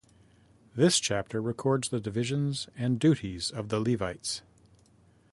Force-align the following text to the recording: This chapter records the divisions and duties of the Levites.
This 0.73 0.99
chapter 0.99 1.39
records 1.43 1.89
the 1.89 1.99
divisions 1.99 2.67
and 2.75 2.99
duties 2.99 3.51
of 3.51 3.69
the 3.69 3.79
Levites. 3.79 4.41